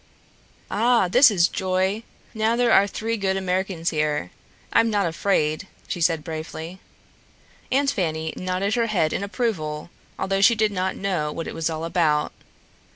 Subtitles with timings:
[0.71, 2.01] "Ah, this is joy!
[2.33, 4.31] Now there are three good Americans here.
[4.73, 6.79] I'm not afraid," she said bravely.
[7.71, 11.69] Aunt Fanny nodded her head in approval, although she did not know what it was
[11.69, 12.31] all about.